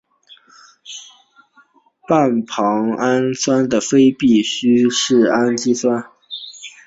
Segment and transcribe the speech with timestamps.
[2.07, 4.79] 半胱氨酸的非必需
[5.31, 6.03] 氨基酸。